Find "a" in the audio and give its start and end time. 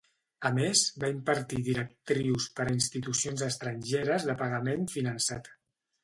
0.47-0.49, 2.69-2.73